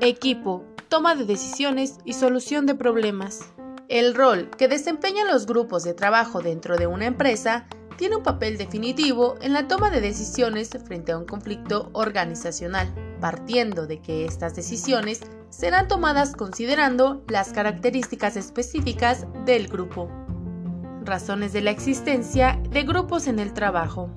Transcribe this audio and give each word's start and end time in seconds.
equipo, 0.00 0.64
toma 0.88 1.14
de 1.14 1.24
decisiones 1.24 1.98
y 2.04 2.12
solución 2.12 2.66
de 2.66 2.74
problemas. 2.74 3.50
El 3.88 4.14
rol 4.14 4.50
que 4.50 4.68
desempeñan 4.68 5.26
los 5.26 5.46
grupos 5.46 5.82
de 5.82 5.94
trabajo 5.94 6.40
dentro 6.40 6.76
de 6.76 6.86
una 6.86 7.06
empresa 7.06 7.66
tiene 7.96 8.16
un 8.16 8.22
papel 8.22 8.58
definitivo 8.58 9.34
en 9.40 9.52
la 9.52 9.66
toma 9.66 9.90
de 9.90 10.00
decisiones 10.00 10.70
frente 10.86 11.12
a 11.12 11.18
un 11.18 11.24
conflicto 11.24 11.90
organizacional, 11.94 12.94
partiendo 13.20 13.86
de 13.86 14.00
que 14.00 14.24
estas 14.24 14.54
decisiones 14.54 15.20
serán 15.50 15.88
tomadas 15.88 16.36
considerando 16.36 17.24
las 17.28 17.52
características 17.52 18.36
específicas 18.36 19.26
del 19.44 19.66
grupo. 19.66 20.08
Razones 21.04 21.52
de 21.52 21.62
la 21.62 21.70
existencia 21.70 22.60
de 22.70 22.84
grupos 22.84 23.26
en 23.26 23.40
el 23.40 23.52
trabajo. 23.52 24.10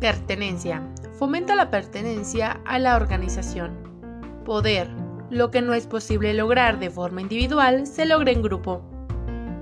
Pertenencia. 0.00 0.82
Fomenta 1.18 1.54
la 1.54 1.70
pertenencia 1.70 2.60
a 2.64 2.78
la 2.78 2.96
organización. 2.96 3.78
Poder. 4.44 4.99
Lo 5.30 5.52
que 5.52 5.62
no 5.62 5.74
es 5.74 5.86
posible 5.86 6.34
lograr 6.34 6.80
de 6.80 6.90
forma 6.90 7.20
individual 7.20 7.86
se 7.86 8.04
logra 8.04 8.32
en 8.32 8.42
grupo. 8.42 8.82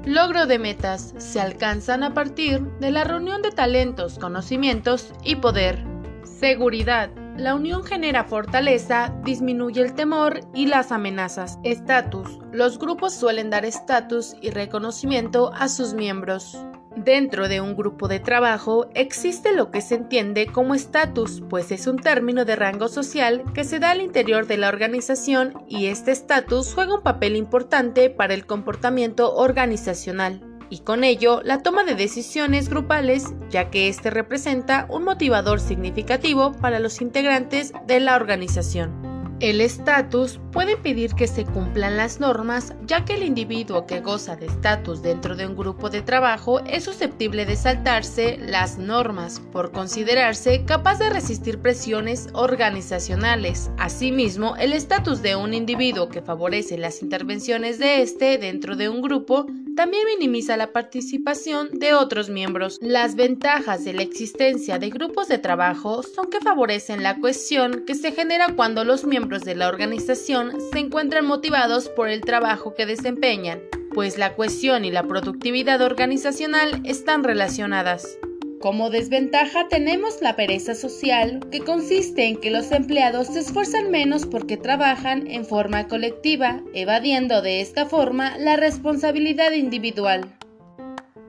Logro 0.06 0.46
de 0.46 0.58
metas 0.58 1.14
se 1.18 1.40
alcanzan 1.40 2.02
a 2.02 2.14
partir 2.14 2.62
de 2.80 2.90
la 2.90 3.04
reunión 3.04 3.42
de 3.42 3.50
talentos, 3.50 4.18
conocimientos 4.18 5.12
y 5.22 5.36
poder. 5.36 5.84
Seguridad. 6.24 7.10
La 7.38 7.54
unión 7.54 7.84
genera 7.84 8.24
fortaleza, 8.24 9.14
disminuye 9.22 9.80
el 9.80 9.94
temor 9.94 10.40
y 10.54 10.66
las 10.66 10.90
amenazas. 10.90 11.60
Estatus. 11.62 12.40
Los 12.50 12.80
grupos 12.80 13.14
suelen 13.14 13.48
dar 13.48 13.64
estatus 13.64 14.34
y 14.40 14.50
reconocimiento 14.50 15.52
a 15.54 15.68
sus 15.68 15.94
miembros. 15.94 16.58
Dentro 16.96 17.46
de 17.46 17.60
un 17.60 17.76
grupo 17.76 18.08
de 18.08 18.18
trabajo 18.18 18.90
existe 18.94 19.54
lo 19.54 19.70
que 19.70 19.82
se 19.82 19.94
entiende 19.94 20.48
como 20.48 20.74
estatus, 20.74 21.40
pues 21.48 21.70
es 21.70 21.86
un 21.86 21.98
término 21.98 22.44
de 22.44 22.56
rango 22.56 22.88
social 22.88 23.44
que 23.54 23.62
se 23.62 23.78
da 23.78 23.92
al 23.92 24.00
interior 24.00 24.48
de 24.48 24.56
la 24.56 24.68
organización 24.68 25.62
y 25.68 25.86
este 25.86 26.10
estatus 26.10 26.74
juega 26.74 26.96
un 26.96 27.02
papel 27.04 27.36
importante 27.36 28.10
para 28.10 28.34
el 28.34 28.46
comportamiento 28.46 29.32
organizacional 29.36 30.47
y 30.70 30.80
con 30.80 31.04
ello 31.04 31.40
la 31.42 31.62
toma 31.62 31.84
de 31.84 31.94
decisiones 31.94 32.68
grupales, 32.68 33.24
ya 33.50 33.70
que 33.70 33.88
este 33.88 34.10
representa 34.10 34.86
un 34.88 35.04
motivador 35.04 35.60
significativo 35.60 36.52
para 36.52 36.78
los 36.78 37.00
integrantes 37.00 37.72
de 37.86 38.00
la 38.00 38.16
organización. 38.16 39.07
El 39.40 39.60
estatus 39.60 40.40
puede 40.50 40.72
impedir 40.72 41.14
que 41.14 41.28
se 41.28 41.44
cumplan 41.44 41.96
las 41.96 42.18
normas, 42.18 42.74
ya 42.84 43.04
que 43.04 43.14
el 43.14 43.22
individuo 43.22 43.86
que 43.86 44.00
goza 44.00 44.34
de 44.34 44.46
estatus 44.46 45.00
dentro 45.00 45.36
de 45.36 45.46
un 45.46 45.56
grupo 45.56 45.90
de 45.90 46.02
trabajo 46.02 46.58
es 46.66 46.82
susceptible 46.82 47.46
de 47.46 47.54
saltarse 47.54 48.36
las 48.40 48.78
normas 48.78 49.38
por 49.52 49.70
considerarse 49.70 50.64
capaz 50.64 50.98
de 50.98 51.10
resistir 51.10 51.60
presiones 51.60 52.30
organizacionales. 52.32 53.70
Asimismo, 53.78 54.56
el 54.56 54.72
estatus 54.72 55.22
de 55.22 55.36
un 55.36 55.54
individuo 55.54 56.08
que 56.08 56.20
favorece 56.20 56.76
las 56.76 57.00
intervenciones 57.00 57.78
de 57.78 58.02
este 58.02 58.38
dentro 58.38 58.74
de 58.74 58.88
un 58.88 59.02
grupo 59.02 59.46
también 59.76 60.02
minimiza 60.18 60.56
la 60.56 60.72
participación 60.72 61.78
de 61.78 61.94
otros 61.94 62.28
miembros. 62.28 62.78
Las 62.80 63.14
ventajas 63.14 63.84
de 63.84 63.92
la 63.92 64.02
existencia 64.02 64.80
de 64.80 64.90
grupos 64.90 65.28
de 65.28 65.38
trabajo 65.38 66.02
son 66.02 66.28
que 66.28 66.40
favorecen 66.40 67.04
la 67.04 67.20
cohesión 67.20 67.84
que 67.86 67.94
se 67.94 68.10
genera 68.10 68.48
cuando 68.56 68.82
los 68.82 69.04
miembros 69.04 69.27
de 69.28 69.54
la 69.54 69.68
organización 69.68 70.52
se 70.72 70.78
encuentran 70.78 71.26
motivados 71.26 71.90
por 71.90 72.08
el 72.08 72.22
trabajo 72.22 72.74
que 72.74 72.86
desempeñan, 72.86 73.60
pues 73.92 74.16
la 74.16 74.34
cohesión 74.34 74.86
y 74.86 74.90
la 74.90 75.02
productividad 75.02 75.82
organizacional 75.82 76.80
están 76.84 77.22
relacionadas. 77.24 78.18
Como 78.60 78.90
desventaja 78.90 79.68
tenemos 79.68 80.20
la 80.20 80.34
pereza 80.34 80.74
social, 80.74 81.40
que 81.52 81.60
consiste 81.60 82.26
en 82.26 82.40
que 82.40 82.50
los 82.50 82.72
empleados 82.72 83.28
se 83.28 83.40
esfuerzan 83.40 83.90
menos 83.90 84.26
porque 84.26 84.56
trabajan 84.56 85.28
en 85.28 85.44
forma 85.44 85.86
colectiva, 85.86 86.62
evadiendo 86.74 87.40
de 87.40 87.60
esta 87.60 87.86
forma 87.86 88.36
la 88.38 88.56
responsabilidad 88.56 89.52
individual. 89.52 90.34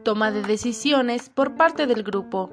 Toma 0.03 0.31
de 0.31 0.41
decisiones 0.41 1.29
por 1.29 1.55
parte 1.55 1.85
del 1.85 2.01
grupo. 2.01 2.49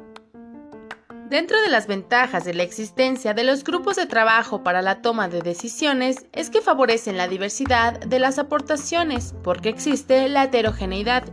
Dentro 1.28 1.60
de 1.60 1.69
las 1.69 1.88
ventajas 1.88 2.44
de 2.44 2.54
la 2.54 2.62
existencia 2.62 3.34
de 3.34 3.42
los 3.42 3.64
grupos 3.64 3.97
de 3.97 4.06
trabajo 4.06 4.62
para 4.62 4.81
la 4.81 5.03
toma 5.03 5.28
de 5.28 5.42
decisiones 5.42 6.25
es 6.32 6.50
que 6.50 6.60
favorecen 6.60 7.16
la 7.16 7.26
diversidad 7.26 7.98
de 7.98 8.20
las 8.20 8.38
aportaciones 8.38 9.34
porque 9.42 9.69
existe 9.69 10.28
la 10.28 10.44
heterogeneidad 10.44 11.25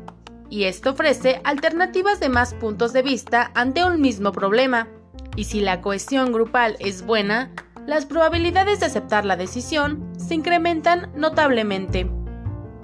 y 0.50 0.64
esto 0.64 0.92
ofrece 0.92 1.42
alternativas 1.44 2.20
de 2.20 2.30
más 2.30 2.56
puntos 2.56 2.92
de 2.92 3.04
vista 3.04 3.52
ante 3.54 3.86
un 3.86 4.02
mismo 4.02 4.32
problema. 4.32 4.88
Y 5.36 5.44
si 5.44 5.60
la 5.60 5.82
cohesión 5.82 6.32
grupal 6.32 6.76
es 6.80 7.06
buena, 7.06 7.52
las 7.86 8.08
probabilidades 8.08 8.80
de 8.80 8.88
aceptar 8.88 9.26
la 9.26 9.36
decisión 9.36 10.12
se 10.18 10.34
incrementan 10.34 11.12
notablemente. 11.16 12.10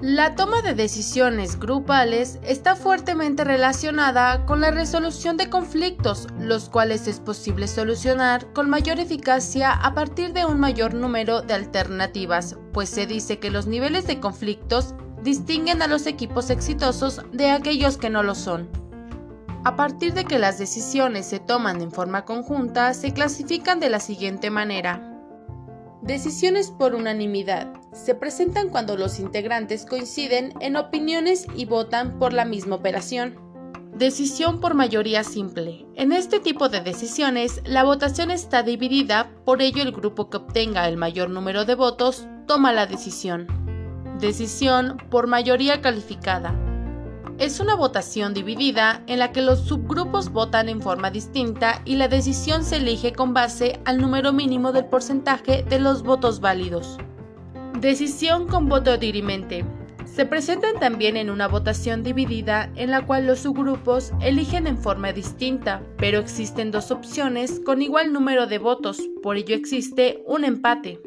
La 0.02 0.34
toma 0.36 0.62
de 0.62 0.76
decisiones 0.76 1.60
grupales 1.60 2.40
está 2.42 2.78
fuertemente 2.78 3.44
relacionada 3.44 4.46
con 4.46 4.62
la 4.62 4.72
resolución 4.72 5.36
de 5.36 5.50
conflictos, 5.50 6.30
los 6.40 6.70
cuales 6.70 7.06
es 7.10 7.20
posible 7.20 7.68
solucionar 7.68 8.48
con 8.54 8.70
mayor 8.70 9.02
eficacia 9.02 9.74
a 9.74 9.94
partir 9.94 10.32
de 10.32 10.46
un 10.46 10.58
mayor 10.58 10.94
número 10.94 11.42
de 11.42 11.54
alternativas, 11.54 12.56
pues 12.72 12.88
se 12.88 13.08
dice 13.08 13.40
que 13.40 13.52
los 13.52 13.68
niveles 13.68 14.08
de 14.08 14.22
conflictos 14.22 14.96
distinguen 15.22 15.82
a 15.82 15.88
los 15.88 16.08
equipos 16.08 16.50
exitosos 16.50 17.22
de 17.34 17.50
aquellos 17.50 17.98
que 17.98 18.10
no 18.10 18.24
lo 18.24 18.36
son. 18.36 18.70
A 19.66 19.76
partir 19.76 20.14
de 20.14 20.24
que 20.24 20.40
las 20.40 20.58
decisiones 20.58 21.26
se 21.26 21.40
toman 21.40 21.82
en 21.82 21.92
forma 21.92 22.24
conjunta, 22.24 22.94
se 22.94 23.12
clasifican 23.12 23.82
de 23.82 23.90
la 23.90 24.00
siguiente 24.00 24.50
manera. 24.50 25.09
Decisiones 26.02 26.72
por 26.72 26.96
unanimidad. 26.96 27.74
Se 27.92 28.16
presentan 28.16 28.70
cuando 28.70 28.96
los 28.96 29.20
integrantes 29.20 29.86
coinciden 29.86 30.54
en 30.62 30.78
opiniones 30.78 31.46
y 31.56 31.66
votan 31.66 32.20
por 32.20 32.32
la 32.32 32.46
misma 32.46 32.78
operación. 32.78 33.38
Decisión 33.94 34.62
por 34.62 34.76
mayoría 34.76 35.26
simple. 35.26 35.86
En 35.96 36.14
este 36.14 36.40
tipo 36.40 36.70
de 36.70 36.80
decisiones, 36.80 37.62
la 37.66 37.84
votación 37.84 38.32
está 38.32 38.64
dividida, 38.64 39.30
por 39.44 39.62
ello 39.62 39.84
el 39.84 39.92
grupo 39.92 40.30
que 40.30 40.38
obtenga 40.38 40.88
el 40.88 40.96
mayor 40.96 41.30
número 41.30 41.66
de 41.66 41.76
votos 41.76 42.26
toma 42.48 42.72
la 42.72 42.86
decisión. 42.86 43.48
Decisión 44.20 44.98
por 45.10 45.28
mayoría 45.28 45.82
calificada. 45.82 46.69
Es 47.40 47.62
una 47.62 47.74
votación 47.74 48.34
dividida 48.34 49.02
en 49.08 49.20
la 49.20 49.32
que 49.32 49.42
los 49.42 49.62
subgrupos 49.62 50.30
votan 50.30 50.68
en 50.68 50.82
forma 50.82 51.10
distinta 51.10 51.82
y 51.86 51.96
la 51.96 52.10
decisión 52.10 52.66
se 52.66 52.76
elige 52.76 53.14
con 53.14 53.34
base 53.34 53.80
al 53.86 53.98
número 53.98 54.34
mínimo 54.34 54.74
del 54.74 54.84
porcentaje 54.84 55.64
de 55.64 55.80
los 55.80 56.04
votos 56.04 56.42
válidos. 56.42 56.98
Decisión 57.80 58.50
con 58.50 58.68
voto 58.68 58.98
dirimente. 58.98 59.64
Se 60.04 60.26
presentan 60.26 60.82
también 60.82 61.16
en 61.16 61.30
una 61.30 61.48
votación 61.48 62.04
dividida 62.04 62.74
en 62.76 62.92
la 62.92 63.06
cual 63.06 63.26
los 63.26 63.40
subgrupos 63.40 64.12
eligen 64.20 64.68
en 64.68 64.78
forma 64.78 65.14
distinta, 65.14 65.82
pero 65.96 66.20
existen 66.20 66.72
dos 66.72 66.92
opciones 66.92 67.62
con 67.66 67.82
igual 67.82 68.12
número 68.12 68.48
de 68.48 68.58
votos, 68.58 69.00
por 69.24 69.38
ello 69.38 69.56
existe 69.56 70.22
un 70.28 70.44
empate 70.44 71.00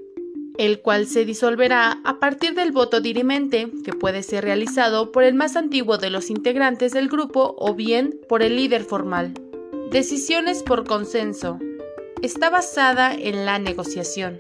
el 0.59 0.81
cual 0.81 1.07
se 1.07 1.25
disolverá 1.25 2.01
a 2.05 2.19
partir 2.19 2.55
del 2.55 2.73
voto 2.73 3.01
dirimente, 3.01 3.71
que 3.85 3.93
puede 3.93 4.23
ser 4.23 4.45
realizado 4.45 5.13
por 5.13 5.25
el 5.25 5.35
más 5.35 5.57
antiguo 5.57 5.99
de 5.99 6.11
los 6.11 6.31
integrantes 6.31 6.93
del 6.93 7.09
grupo 7.09 7.55
o 7.59 7.75
bien 7.75 8.19
por 8.29 8.43
el 8.43 8.57
líder 8.57 8.85
formal. 8.85 9.35
Decisiones 9.91 10.63
por 10.63 10.85
consenso. 10.85 11.59
Está 12.23 12.51
basada 12.51 13.15
en 13.15 13.45
la 13.45 13.59
negociación. 13.59 14.39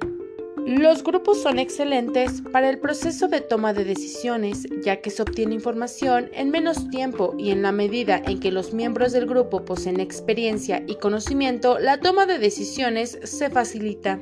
Los 0.66 1.02
grupos 1.02 1.42
son 1.42 1.58
excelentes 1.58 2.40
para 2.52 2.70
el 2.70 2.78
proceso 2.78 3.26
de 3.26 3.40
toma 3.40 3.72
de 3.72 3.84
decisiones, 3.84 4.68
ya 4.84 5.00
que 5.00 5.10
se 5.10 5.22
obtiene 5.22 5.56
información 5.56 6.30
en 6.32 6.50
menos 6.50 6.88
tiempo 6.88 7.34
y 7.36 7.50
en 7.50 7.62
la 7.62 7.72
medida 7.72 8.22
en 8.24 8.38
que 8.38 8.53
los 8.53 8.72
miembros 8.72 9.10
del 9.10 9.26
grupo 9.26 9.65
poseen 9.65 9.98
experiencia 9.98 10.84
y 10.86 10.94
conocimiento, 10.94 11.80
la 11.80 11.98
toma 11.98 12.26
de 12.26 12.38
decisiones 12.38 13.18
se 13.24 13.50
facilita. 13.50 14.20